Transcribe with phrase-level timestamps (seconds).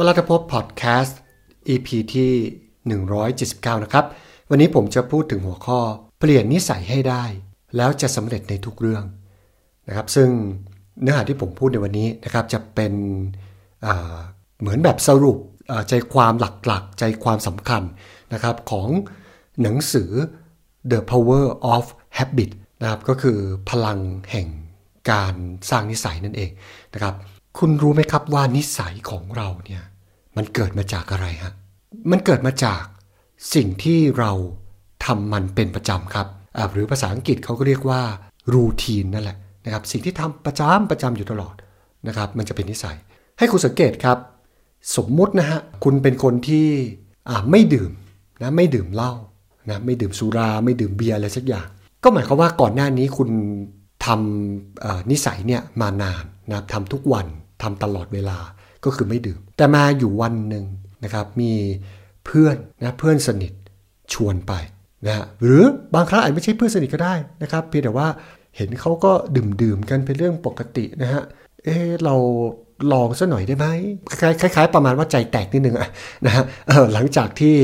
[0.00, 1.18] วลาทพบพอดแคสต์
[1.68, 2.32] EP ที่
[3.08, 4.04] 179 นะครับ
[4.50, 5.80] วันนี้ผมจะพูดถึงหัวข้อ
[6.18, 7.24] เปลี่ยนนิสัยให้ได้
[7.76, 9.04] แล้วจะสำเร็จในทุกเรื่อง
[9.88, 10.28] นะครับ ซึ่ง
[11.00, 12.92] เนื้อหาที่ผมพูดในวันนี้นะครับ จะเป็น
[14.60, 15.38] เหมือนแบบสรุป
[15.88, 16.32] ใจความ
[16.66, 17.82] หลักๆ ใจความสำคัญ
[18.32, 18.88] นะครับของ
[19.62, 20.10] หนังสือ
[20.90, 21.44] The Power
[21.74, 21.84] of
[22.18, 23.38] Habit นะครับก็คือ
[23.70, 23.98] พลัง
[24.30, 24.48] แห่ง
[25.10, 25.34] การ
[25.70, 26.50] สร้างนิสัยนั่นเอง
[26.94, 27.14] นะครับ
[27.58, 29.82] คุณรู้ไหมครับว่านิสัยของเราเนี่ย
[30.36, 31.52] มันเกิดมาจากอะไรฮะ
[32.10, 32.82] มันเกิดมาจาก
[33.54, 34.30] สิ่งที่เรา
[35.04, 36.26] ทำมันเป็นประจำครับ
[36.72, 38.00] หรือภาษาอังกฤษเขาก็เรียกว่า
[38.52, 41.54] รูทีนนั่นแหละนะครับ สิ่งที่ทำประจำประจำอยู่ตลอด
[42.06, 42.96] นะครับ มันจะเป็นนิสัย
[43.38, 44.18] ให้คุณสังเกตครับ
[44.96, 46.66] สมมุตินะฮะ คุณเป็นคนที่
[47.50, 47.90] ไม่ดื่ม
[48.42, 49.12] นะไม่ดื่มเหล้า
[49.68, 51.66] นะไม่ดื่มสุรา ไม่ดื่มเบียร์อะไรสักอย่าง
[52.02, 53.30] ก็หมายความว่าก่อนหน้านี้คุณ
[54.06, 57.26] ทำนิสัยเนี่ยมานานนะทำทุกวัน
[57.62, 58.38] ทำตลอดเวลา
[58.84, 60.64] ก็คือไม่ดื่ม แต่มาอยู่วันหนึ่ง
[61.04, 61.52] นะครับมี
[62.26, 63.52] เพื่อนนะเพื่อนสนิท
[64.12, 64.52] ชวนไป
[65.06, 65.62] นะหรือ
[65.94, 68.08] บางครั้งอาจไม่ใช่เพื่อนสนิทก็ได้นะครับ เพียงแต่ว่า
[68.56, 71.22] เห็นเขาก็ดื่มดื่มกันเป็นเรื่องปกตินะฮะ
[71.64, 72.14] เออเรา
[72.92, 73.66] ลองซะหน่อยได้ไหม
[74.40, 75.88] คล้ายๆ ประมาณว่าใจแตกนิดนึงอะ
[76.26, 76.44] นะฮะ
[76.94, 77.54] หลังจากที่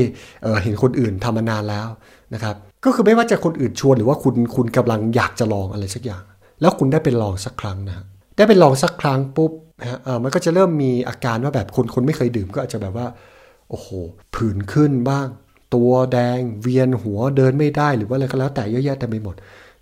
[0.63, 1.87] เห็นคนอื่นทำมานานแล้ว
[2.33, 6.23] นะครับ ก็คือไม่ว่าจะคนอื่นชวนหรือว่าคุณคุณกำลังอยากจะลองอะไรสักอย่าง
[6.61, 8.05] แล้วคุณได้เป็นลองสักครั้งนะฮะ
[8.37, 13.07] ได้เป็นลองสักครั้งปุ๊บ นะฮะมันก็จะเริ่มมีอาการว่าแบบคนคนไม่เคยดื่มก็อาจจะแบบว่า
[13.69, 13.87] โอ้โห
[14.35, 15.27] ผื่นขึ้นบ้าง
[15.75, 19.35] ตัวแดงเวียนหัวเดินไม่ได้หรือว่าอะไรก็แล้วแต่เยอะแยะแต่ไม่หมด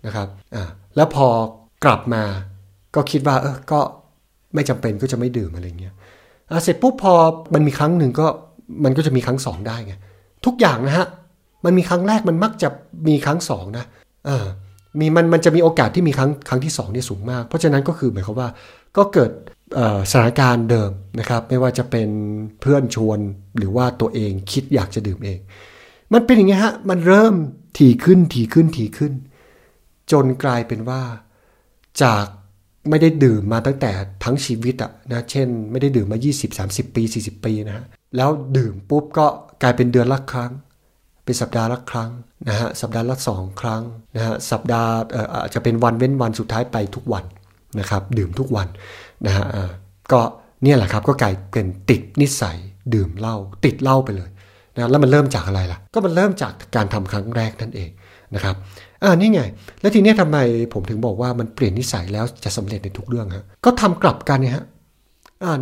[0.06, 0.64] นะครับอ่า
[0.96, 1.28] แล้วพอ
[1.84, 2.22] กลับมา
[2.94, 3.80] ก็คิดว่าเออก็
[4.54, 5.94] ไม่จำเป็นก็จะไม่ดื่มอะไรเงี้ย
[6.50, 7.14] อ่าเสร็จปุ๊บพอ
[7.54, 8.26] มันมีครั้งหนึ่งก็
[8.84, 9.94] มันก็จะมีครั้งสองได้ไง
[10.46, 11.06] ทุกอย่างนะฮะ
[11.64, 12.68] มันมีครั้งแรกมันมักจะ
[13.08, 13.84] มีครั้งสองนะ
[14.28, 14.46] อ่า
[15.00, 18.48] มีมันมันจะมีโอกาสที่มีครั้งครั้งที่2นี่สูงมาก เพราะฉะนั้นก็คือหมายความว่า
[18.96, 19.30] ก็เกิด
[20.10, 22.08] สถานการณ์เดิมนะครับ ไม่ว่าจะเป็น
[22.60, 23.18] เพื่อนชวน
[23.58, 25.38] หรือว่าตัวเองคิดอยากจะดื่มเอง
[26.12, 27.34] มันเป็นอย่างนี้ฮะ มันเริ่ม
[27.78, 29.12] ถี่ขึ้นถี่ขึ้นถี่ขึ้น
[30.12, 31.02] จนกลายเป็นว่า
[32.02, 32.24] จาก
[32.90, 33.90] ไม่ได้ดื่มมาตั้งแต่
[34.24, 37.84] ทั้งชีวิตอะนะเช่น ไม่ได้ดื่มมา 20 30 ปี 40 ปีนะฮะ
[38.16, 39.26] แล้วดื่มปุ๊บก็
[39.62, 40.52] กลายเป็นเดือนละครั้ง
[41.24, 42.10] เป็นสัปดาห์ละครั้ง
[42.48, 43.82] นะฮะสัปดาห์ละสองครั้ง
[44.16, 44.92] นะฮะสัปดาห์
[45.42, 47.24] อาจจะเป็นวันเว้นวันสุดท้ายไปทุกวัน
[47.80, 48.68] นะครับ ดื่มทุกวัน
[49.26, 49.46] นะฮะ
[50.12, 50.20] ก็
[50.62, 52.56] เนี่ยแหละครับก็กลายเป็นติดนิสัย
[52.94, 54.30] ดื่มเหล้าติดเหล้าไปเลย
[54.76, 57.90] นะแล้วมันเริ่มจากอะไรล่ะ ก็มันเริ่มจากการทำครั้งแรกนั่นเอง
[58.34, 58.54] นะครับ
[59.02, 59.40] อ่านี่ไง
[59.80, 60.38] แล้วทีนี้ทำไม
[60.72, 64.64] ผมถึงบอกว่ามันเปลี่ยนนิสัยแล้วจะสำเร็จในทุกเรื่องฮะก็ทำกลับกันนี่ยฮะ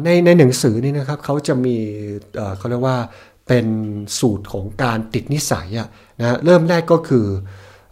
[0.05, 1.77] ในในหนังสือนี่นะครับเขาจะมี
[2.59, 2.99] เขาเรียกว่า
[3.49, 3.67] เป็น
[4.19, 5.89] สูตรของการติดนิสัยอะ
[6.21, 7.27] นะเริ่มแรกก็คือ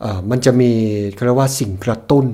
[0.04, 0.72] อมันจะมี
[1.14, 2.26] เขาเรียกว่าสิ่งกระตุ้น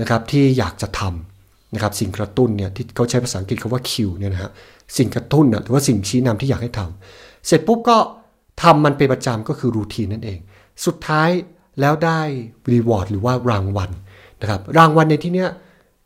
[0.00, 1.29] นะครับที่อยากจะทำ
[1.74, 4.50] นะครับสิ่งกระตุ้นเนี่ยที่เขาใช้ภาษาอังกฤษคาว่า Q เนี่ยนะฮะ
[4.96, 7.98] สิ่งกระตุ้นหรือว่าสิ่งชี้นำที่อยากให้ทำเสร็จปุ๊บก็
[8.62, 10.38] ทำมันเป็นประจำก็คือรูทีนนั่นเอง
[10.86, 11.30] สุดท้าย
[11.80, 12.20] แล้วได้
[12.72, 13.90] รีวอร์ดหรือว่ารางวัล
[14.40, 15.50] นะครับรางวัลในที่เนี้ย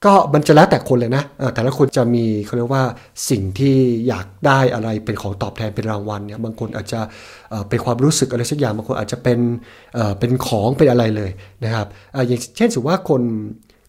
[0.05, 1.25] ก็มันจะแล้วแต่คนเลยนะ
[1.55, 2.85] แต่ละคนจะมีเขาเรียกว่า
[3.31, 3.77] สิ่งที่
[4.09, 7.01] อยากได้อะไรเป็นของตอบแทนเป็นรางวัลเนี่ยบางคนอาจจะ
[7.69, 9.39] เป็นความรู้สึกอะไรสักอย่างบางคนอาจจะเป็น
[10.21, 11.31] เป็นของเป็นอะไรเลย
[11.65, 11.87] นะครับ
[12.29, 13.23] อย่างเช่นสมมติว่าคน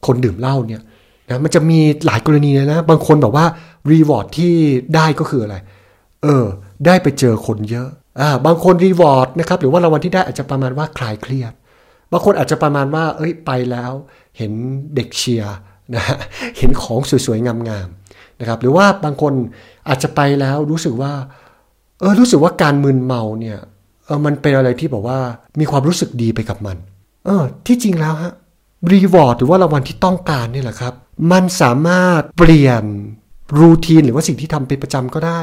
[0.05, 0.81] คนดื่มเหล้าเนี่ย
[1.29, 3.45] นะมันจะมีหลายกรณีเลยนะ บางคนแบบว่า
[3.91, 4.53] reward ที่
[4.95, 5.55] ได้ก็คืออะไร
[6.23, 6.45] เออ
[6.85, 7.87] ได้ไปเจอคนเยอะ
[8.19, 11.53] อ่าบางคน reward นะครับ หรือว่ารางวัลที่ได้อาจจะประมาณว่าคลายเครียด
[12.11, 13.91] บางคนอาจจะประมาณว่า เอ้ยไปแล้ว
[14.37, 14.51] เห็น
[14.95, 15.55] เด็กเชียร์
[15.95, 16.03] นะ
[16.57, 19.33] เห็นของสวยๆงามๆนะครับ หรือว่าบางคน
[19.87, 21.13] อาจจะไปแล้วรู้สึกว่า
[21.99, 23.59] เออรู้สึกว่าการมึนเมาเนี่ย
[24.05, 25.19] เออมันเป็นอะไรที่บอกว่า
[25.59, 26.77] มีความรู้สึกดีไปกับมัน
[27.25, 28.33] เออ ที่จริงแล้วฮะ
[28.91, 30.93] reward หรือว่ารางวัลที่ต้องการนี่แหละครับ
[31.31, 32.83] มันสามารถเปลี่ยน
[33.59, 35.39] รูทีนหรือว่าสิ่งที่ทำเป็นประจำก็ได้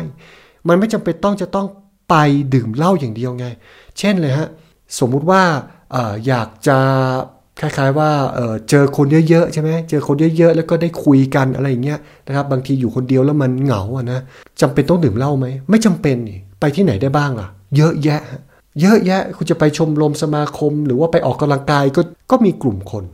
[0.68, 1.66] มันไม่จำเป็นต้องจะต้อง
[2.10, 2.14] ไป
[2.54, 3.46] ดื่มเหล้าอย่างเดียวไง
[3.98, 4.48] เช่นเลยฮะ
[4.98, 5.42] สมมุติว่า
[5.94, 6.78] อออยากจะ
[7.60, 14.20] คล้ายๆว่าเเจอคนเยอะๆใช่ไหมเจอคนเยอะๆ แล้วก็ได้คุยกันอะไรอย่างเงี้ยนะครับ บางทีอยู่คนเดียวแล้วมันเหงาอะนะ
[14.60, 18.20] จำเป็นต้องดื่มเหล้าไหม ไม่จำเป็นนี่ไปที่ไหนได้บ้างล่ะ เยอะแยะ
[18.80, 23.04] เยอะแยะ คุณจะไปชมรมสมาคม หรือว่าไปออกกำลังกายก็ก็มีกลุ่มคน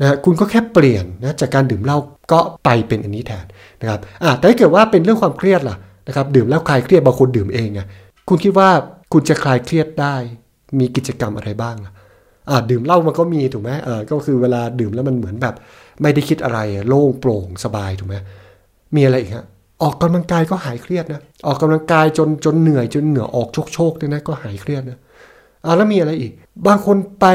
[0.00, 1.98] นะคุณก็แค่เปลี่ยนนะจากการดื่มเหล้า
[2.32, 3.44] ก็ไปเป็นอันนี้แทน
[3.80, 5.76] นะครับอ่าแต่ถ้าเกิดว่าเป็นเรื่องความเครียดล่ะ
[6.08, 7.80] นะครับดื่มแล้วคลายเครียดบางคนดื่มเองไง
[8.28, 8.68] คุณคิดว่า
[9.12, 10.14] คุณจะคลายเครียดได้
[10.78, 11.92] มีกิจกรรมอะไรบ้างล่ะ
[12.50, 15.54] อ่าดื่มเหล้ามันก็มีถูกไหมเออก็คือเวลาดื่มแล้วมันเหมือนแบบ
[16.02, 16.58] ไม่ได้คิดอะไร
[16.88, 18.16] โล่งโปร่งสบายถูกไหม
[18.96, 19.46] มีอะไรอีกฮะ
[19.82, 24.98] ออกกำลังกายก็หายเครียดนะออกกำลังกายจนจนเหนื่อยจนเหนื่อออกโชกโชกเนี่ยนะก็หายเครียดนะ
[25.64, 26.32] อ่าแล้วมีอะไรอีก
[26.66, 27.26] บางคนไป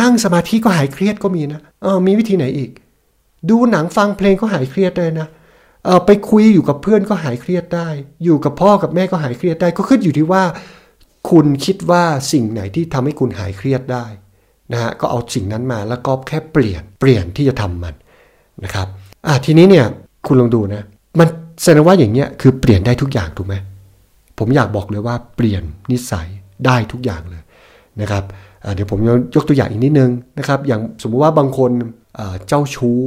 [0.00, 2.70] นั่งสมาธิก็หายเครียดก็มีนะเออมีวิธีไหนอีก
[3.50, 5.28] ดูหนังฟังเพลงก็หายเครียดได้นะ
[5.84, 7.88] เออไปคุยอยู่กับเพื่อนก็หายเครียดได้
[8.24, 10.42] อยู่กับพ่อกับแม่ก็หายเครียดได้ ก็ขึ้นอยู่ที่ว่า
[11.30, 14.06] คุณคิดว่าสิ่งไหนที่ทำให้คุณหายเครียดได้
[14.72, 17.94] นะฮะก็เอาสิ่งนั้นมาแล้วก็แค่เปลี่ยนเปลี่ยนที่จะทำมัน
[18.64, 18.86] นะครับ
[19.26, 19.86] อะทีนี้เนี่ย
[20.26, 20.82] คุณลองดูนะ
[21.18, 21.28] มัน
[21.62, 23.54] แสดงว่าอย่างเนี้ยคือเปลี่ยนได้ทุกอย่างถูกไหม
[24.38, 26.28] ผมอยากบอกเลยว่าเปลี่ยนนิสัย
[26.66, 27.42] ได้ทุกอย่างเลย
[28.00, 28.24] นะครับ
[28.74, 28.98] เดี๋ยวผม
[29.34, 31.70] ยกตัวอย่างอีกนิดนึงนะครับ อย่างสมมุติว่าบางคน
[32.48, 33.00] เจ้าชู้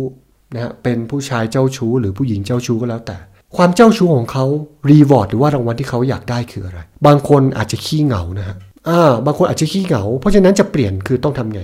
[0.54, 3.18] นะฮะเป็นผู้ชายเจ้าชู้หรือผู้หญิงเจ้าชู้ก็แล้วแต่
[3.56, 4.46] ความเจ้าชู้ของเขา
[4.90, 8.56] รีวอร์ดหรือว่ารางวัลที่เขาอยากได้คืออะไร บางคนอาจจะขี้เหงานะฮะ
[8.90, 11.62] อ่าบางคนอาจจะขี้เหงา เพราะฉะนั้นจะเปลี่ยนคือต้องทำไง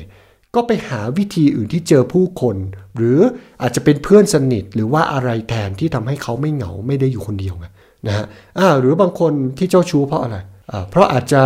[0.56, 2.56] ก็ไปหาวิธีอื่นที่เจอผู้คน
[2.95, 3.19] หรือ
[3.62, 7.66] อาจจะเป็นเพื่อนสนิทหรือว่าอะไรแทนที่ทำให้เขาไม่เหงาไม่ได้อยู่คนเดียวไง
[8.07, 8.25] นะฮะ
[8.60, 10.38] อ่าหรือบางคนที่เจ้าชู้เพราะอะไร
[10.72, 11.44] อ่าเพราะอาจจะ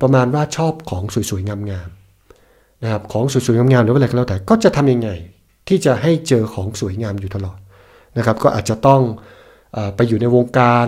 [0.00, 1.56] ประมาณว่าชอบของสวยๆงา
[1.86, 5.10] มๆนะครับของสวยๆงามๆหรืออะไรก็แล้วแต่ก็จะทำยังไง
[5.68, 7.58] ที่จะให้เจอของสวยงามอยู่ตลอด
[8.18, 9.02] นะครับก็อาจจะต้อง
[9.76, 10.86] อไปอยู่ในวงการ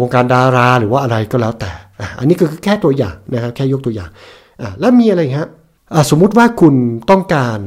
[0.00, 1.72] วงการดาราหรือว่าอะไรก็แล้วแต่
[2.18, 4.10] อันนี้ก็คือแค่ตัวอย่างนะครับแค่ยกตัวอย่าง
[4.80, 5.50] แล้วมีอะไรครับ
[6.10, 6.74] สมมุติว่าคุณ
[7.10, 7.58] ต้องการ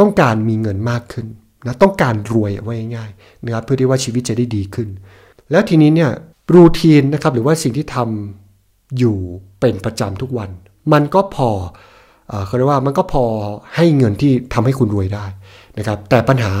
[0.00, 1.26] ต้องการมีเงินมากขึ้น
[1.66, 3.10] นะต้องการรวยไว้ง่าย
[3.44, 4.88] นะครับเพื่อที่ว่าชีวิตจะได้ดีขึ้น
[5.50, 6.10] แล้วทีนี้เนี่ย
[6.54, 8.45] รูทีนนะครับหรือว่าสิ่งที่ทำ
[8.98, 9.16] อยู่
[9.60, 10.50] เป็นประจำทุกวัน
[10.92, 11.50] มันก็พอ
[12.46, 13.24] เขาเรียกว่ามันก็พอ
[13.74, 15.24] ให้เงินที่ทำให้คุณรวยได้
[15.78, 16.52] นะครับแต่ปัญหา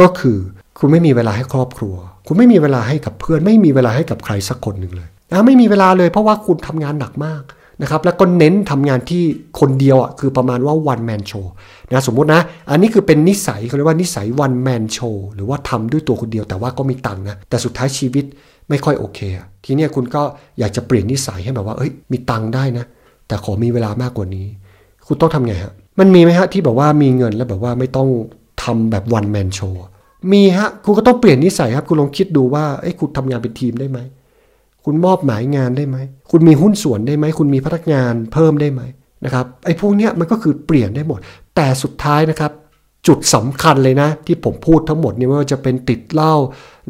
[0.00, 0.38] ก็คือ
[0.78, 1.94] คุณไม่มีเวลาให้ครอบครัว
[2.26, 7.42] คุณไม่มีเวลาให้กับเพื่อน ไม่มีเวลาให้กับใครสักคนหนึ่งเลยนะไม่มีเวลาเลยเพราะว่าคุณทำงานหนักมาก
[7.82, 9.22] นะครับแล้วก็เน้นทำงานที่
[9.60, 11.46] คนเดียวอะคือประมาณว่า one man show
[11.92, 12.40] นะสมมตินะ
[12.70, 18.24] อันนี้คือเป็นนิสัยเขาเรียกว่านิสัย one man show หรือว่าทำด้วยตัวคนเดียวแต่ว่าก็มีตังค์นะแต่สุดท้ายชีวิต
[18.70, 19.20] ไม่ค่อยโอเค
[19.64, 20.22] ทีนี้คุณก็
[20.58, 22.84] อยากจะเปลี่ยนนิสัยให้แบบว่าเอ้ยมีตังค์ได้นะ
[23.28, 24.46] แต่ขอมีเวลามากกว่านี้
[25.06, 28.08] คุณต้องทำไงฮะมันมีไหมฮะที่แบบว่ามีเงินแล้วแบบว่าไม่ต้อง
[28.62, 29.82] ทำแบบวันแมนโชว์
[30.32, 33.98] มีฮะคุณก็ต้องเปลี่ยนนิสัยครับ คุณลองคิดดูว่าเอ้คุณทำงานเป็นทีมได้ไหม
[34.84, 35.96] คุณมอบหมายงานได้ไหม
[36.30, 38.82] คุณมีหุ้นส่วนได้ไหม คุณมีพนักงานเพิ่มได้ไหม
[39.24, 41.20] นะครับ ไอ้พวกเนี้ยมันก็คือเปลี่ยนได้หมด
[41.56, 42.52] แต่สุดท้ายนะครับ
[43.06, 46.34] จุดสำคัญเลยนะ ที่ผมพูดทั้งหมดเนี่ยไม่ว่าจะเป็นติดเหล้า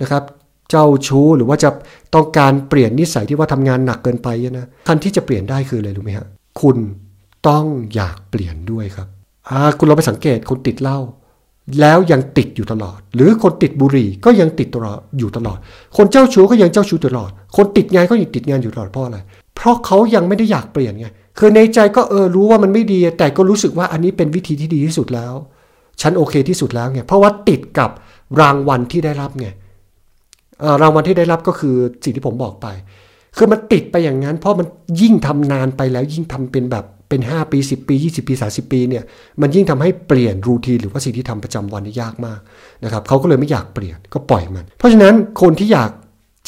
[0.01, 0.23] นะครับ
[0.71, 1.71] เจ้าชู้หรือว่าจะ
[2.15, 4.29] ต้องการเปลี่ยนนิสัยที่ว่าทำงานหนักเกินไป
[4.59, 6.27] นะคันที่จะเปลี่ยนได้คืออะไรรู้ไหมฮะ
[6.61, 6.77] คุณ
[7.49, 7.65] ต้อง
[7.95, 9.09] อยากเปลี่ยนด้วยครับ
[9.79, 10.99] คุณเราไปสังเกตคนติดเหล้า
[11.81, 15.59] แล้วยังติดอยู่ตลอด หรือคนติดบุหรี่ก็ยังติดตลอดอยู่ตลอด
[15.97, 19.19] คนเจ้าชู้ก็ยังเจ้าชู้ตลอด คนติดงานก็ยังติดงานอยู่ตลอดเพราะอะไร
[19.57, 21.07] เพราะเขายังไม่ได้อยากเปลี่ยนไง
[21.39, 25.35] คือในใจก็เออรู้ว่ามันไม่ดี แต่ก็รู้สึกว่าอันนี้เป็นวิธีที่ดีที่สุดแล้ว
[26.01, 27.91] ฉันโอเคที่สุดแล้วไงเพราะว่าติดกับ
[28.41, 29.49] รางวัลที่ได้รับไง
[30.83, 32.67] รางวัลที่ได้รับก็คือสิ่งที่ผมบอกไป
[33.37, 34.67] คือมันติดไปอย่างนั้น เพราะมัน
[35.01, 39.05] ยิ่งทำนานไปแล้วยิ่งทำเป็นแบบเป็น 5 ปี 10 ปี 20 ปี 30 ปีเนี่ย
[39.41, 42.41] มันยิ่งทำให้เปลี่ยนรูทีหรือว่าสิ่งที่ทำประจำวันนี่ยากมาก
[42.85, 45.91] นะครับเขาก็เลยไม่อยากเปลี่ยนก็ปล่อยมัน เพราะฉะนั้นคนที่อยาก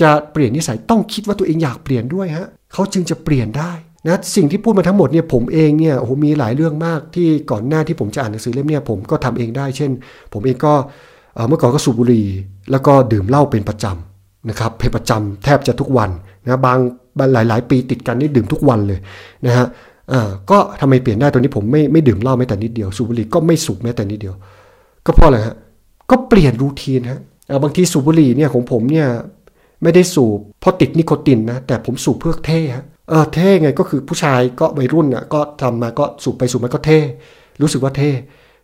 [0.01, 3.73] จะเปลี่ยนนิสัยต้องคิดว่าตัวเองอยากเปลี่ยนด้วยฮะเขาจึงจะเปลี่ยนได้
[4.09, 9.91] นะสิ่งที่พูดมาทั้งหมดเนี่ยผมเองเนี่ยโอ้โหมีหลายเรื่องมากที่ก่อนหน้าที่ผมจะอ่านหนังสือเล่มเนี่ยผมก็ทำเองได้ เช่น
[10.33, 10.75] ผมเองก็
[11.49, 12.27] เมื่อก่อนก็สูบบุหรี่
[12.71, 16.11] แล้วก็ดื่มเหล้าเป็นประจำนะครับเป็นประจำแทบจะทุกวัน
[16.45, 16.79] นะบาง
[17.33, 18.99] หลาย ๆ ปีติดกันนี่ดื่มทุกวันเลย
[19.47, 19.67] นะฮะ
[20.13, 24.35] อ่าก็ทำไมเปลี่ยนได้ตอนนี้ผมไม่ไม่ดื่มเหล้าแม้แต่นิดเดียวสูบบุหรี่ก็ไม่สูบแม้แต่นิดเดียว
[25.07, 25.57] ก็เพราะอะไรฮะ
[26.11, 27.21] ก็เปลี่ยนรูทีนฮะ
[27.63, 29.09] บางทีสูบบุหรี่เนี่ยของผมเนี่ย
[29.83, 36.99] ไม่ได้สูบเพราะติดนิโคตินนะแต่ผมสูบเพื่อเท่ฮะเออเท่ไงก็คือผู้ชายก็วัยรุ่นอะก็ทำมาก็สูบไปสูบมาก็เท่
[37.61, 38.11] รู้สึกว่าเท่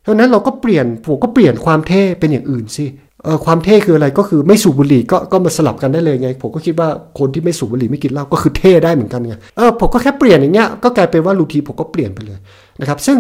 [0.09, 2.85] เพราะนั้นเราก็เปลี่ยนผมก็เปลี่ยนความเท่เป็นอย่างอื่นสิ
[3.25, 6.89] เออความเท่คืออะไรก็คือไม่สูบบุหรี่ก็ก็มาสลับกันได้เลยไง ผมก็คิดว่า
[7.19, 12.39] คนที่ไม่สูบบุหรี่ไม่กินเหล้าก็คือเท่ได้เหมือนกันไงเออผมก็แค่เปลี่ยนอย่างเงี้ยก็กลายเป็นว่ารูทีผมก็เปลี่ยนไปเลย
[12.81, 13.19] นะครับซึ่ง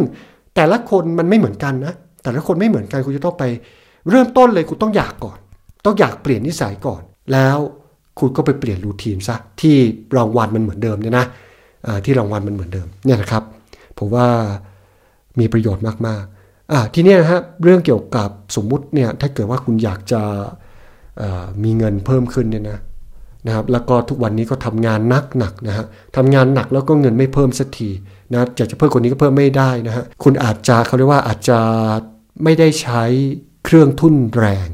[0.55, 3.45] แต่ละคนมันไม่เหมือนกันนะแต่ละคนไม่เหมือนกันคุณจะต้องไป
[4.11, 5.39] เริ่มต้นเลยคุณต้องอยากก่อน
[5.85, 7.03] ต้องอยากเปลี่ยนนิสัยก่อน
[7.33, 7.59] แล้ว
[8.19, 9.77] คุณก็ไปเปลี่ยนรูทีนซะที่
[10.17, 11.27] รางวัลมันเหมือนเดิมเนี่ยนะ
[12.05, 13.43] ที่รางวัลมันเหมือนเดิมเนี่ยนะครับ
[13.99, 14.27] ผมว่า
[15.39, 16.38] มีประโยชน์มากๆ
[16.95, 20.23] ทีนี้นะฮะเรื่องเกี่ยวกับสมมุติเนี่ยถ้าเกิดว่าคุณอยากจะ
[21.63, 22.79] มีเงินเพิ่มขึ้นเนี่ยนะ
[23.47, 27.91] นะครับแล้วก็ทุกวันนี้ก็ทำงานหนักหนักนะฮะทำงานหนักแล้วก็เงินไม่เพิ่มสักที
[28.33, 31.59] นะอยากจะเพิ่มคนนี้ก็เพิ่มไม่ได้นะฮะคุณอาจจะเขาเรียกว่าอาจจะ
[32.45, 33.03] ไม่ได้ใช้
[33.65, 34.69] เครื่องทุ่นแรง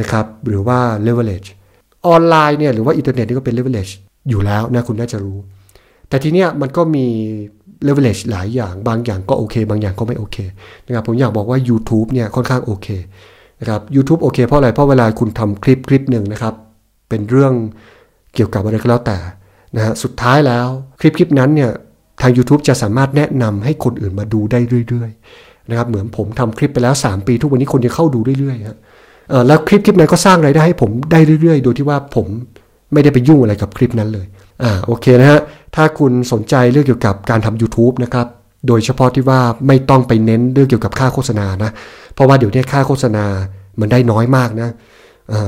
[0.00, 1.48] นะครับหรือว่า leverage
[2.06, 3.92] ออนไลน์เนี่ยหรือว่าอินเทอร์เน็ตนี่ก็เป็น leverage
[4.28, 5.38] อยู่แล้วนะคุณน่าจะรู้
[6.08, 7.06] แต่ทีเนี้ยมันก็มี
[7.86, 10.36] leverage หลายอย่าง บางอย่างก็โอเค บางอย่างก็ไม่โอเค
[10.86, 12.88] นะครับผมอยากบอกว่า YouTube เนี่ยค่อนข้างโอเค
[13.60, 16.54] นะครับ YouTube โอเคเพราะอะไร เพราะเวลาคุณทำคลิปคลิปหนึ่งนะครับ
[17.08, 17.52] เป็นเรื่อง
[18.34, 19.18] เกี่ยวกับอะไรก็แล้วแต่
[19.76, 20.68] นะฮะสุดท้ายแล้ว
[21.00, 21.70] คลิปคลิปนั้นเนี่ย
[22.22, 28.78] ทาง YouTube จะสามารถแนะนำให้คนอื่นมาดูได้เรื่อยๆนะครับเหมือนผมทำคลิปไปแล้ว 3 ปี ทุกวันนี้คนยังเข้าดูเรื่อยๆฮะ
[29.46, 32.26] แล้วคลิปคลิปนั้นก็สร้างรายได้ให้ผมได้เรื่อยๆ โดยที่ว่าผม
[32.92, 34.26] ไม่ได้ไปยุ่งอะไรกับคลิปนั้นเลย
[34.62, 35.40] อ่าโอเคนะฮะ
[35.74, 38.26] ถ้าคุณสนใจเรื่องเกี่ยวกับการทำ YouTube นะครับ
[38.68, 41.70] โดยเฉพาะที่ว่าไม่ต้องไปเน้นเรื่องเกี่ยวกับค่าโฆษณานะ
[42.14, 43.24] เพราะว่าเดี๋ยวนี้ค่าโฆษณา
[43.80, 44.70] มันได้น้อยมากนะ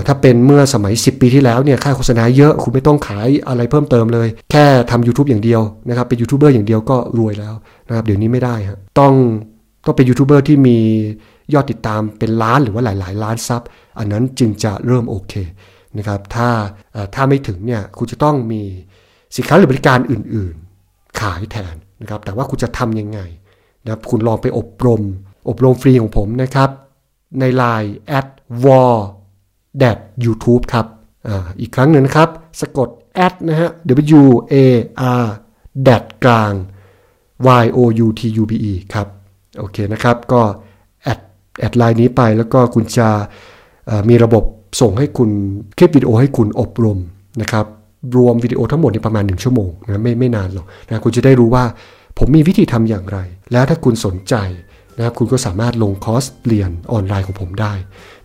[0.06, 7.54] ถ้าเป็นเมื่อสมัย 10 ปีที่แล้วเนี่ยค่าโฆษณาเยอะคุณไม่ต้องขายอะไรเพิ่มเติมเลย แค่ทำ YouTube อย่างเดียวนะครับเป็นยูทูบเบอร์อย่างเดียวก็รวยแล้ว
[7.88, 9.14] นะครับเดี๋ยวนี้ไม่ได้ฮะต้อง
[9.86, 10.78] ต้องเป็นยูทูบเบอร์ที่มี
[11.54, 13.62] ยอดติดตามเป็นล้านหรือว่าหลาย ๆ ล้านซับ
[13.98, 15.32] อันนั้นจึงจะเริ่มโอเค
[15.98, 16.48] นะครับถ้า
[17.14, 18.62] ถ้าไม่ถึงเนี่ยคุณจะต้องมี
[19.36, 23.20] สินค้าหรือบริการอื่นๆ ขายแทนนะครับ แต่ว่าคุณจะทำยังไง
[23.82, 25.02] นะครับคุณลองไปอบรม
[25.48, 26.70] อบรมฟรีของผมนะครับ
[27.40, 28.28] ใน Line at
[28.64, 28.94] war
[29.82, 30.86] that youtube ครับ
[31.28, 32.28] ออีกครั้งหนึ่งนะครับ
[32.60, 32.88] สะกด
[33.26, 33.70] at นะฮะ
[34.20, 34.22] w
[34.52, 34.54] a
[35.22, 35.26] r
[35.86, 36.52] that กลาง
[37.62, 39.06] y o u t u b e ครับ
[39.58, 40.42] โอเคนะครับ ก็
[41.02, 41.20] แอด
[41.60, 43.08] แอดไลน์นี้ไปแล้วก็คุณจะ
[44.08, 44.44] มีระบบ
[44.80, 45.30] ส่งให้คุณ
[45.76, 46.98] คลิปวิดีโอให้คุณอบรม
[47.40, 47.66] นะครับ
[48.16, 51.64] รวมวิดีโอทั้งหมดในประมาณ 1 ชั่วโมงนะไม่ไม่นานหรอกนะคุณจะได้รู้ว่า
[52.18, 53.18] ผมมีวิธีทำอย่างไร
[53.52, 54.34] แล้วถ้าคุณสนใจ
[54.96, 57.72] นะครับคุณก็สามารถลงคอร์สเรียนออนไลน์ของผมได้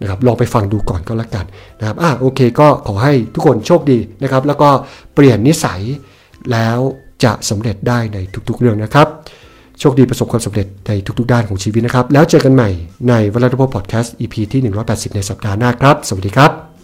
[0.02, 1.46] นะครับลองไปฟังดูก่อนก็แล้วกัน
[1.80, 4.70] นะครับอะโอเคก็ขอให้ทุกคนโชคดีนะครับ แล้วก็
[5.16, 5.82] เปลี่ยนนิสัย
[6.52, 6.80] แล้ว
[7.24, 8.18] จะสำเร็จได้ใน
[8.50, 9.08] ทุกๆเรื่องนะครับ
[9.80, 12.70] โชคดีประสบความสำเร็จในทุกๆ ด้านของชีวิตนะครับ แล้วเจอกันใหม่
[13.10, 16.75] ในวัลลัตพพอดแคสต์ EP ที่ 180 ในสัปดาห์หน้าครับ สวัสดีครับ